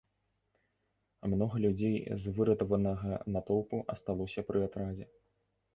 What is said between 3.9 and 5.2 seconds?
асталося пры атрадзе.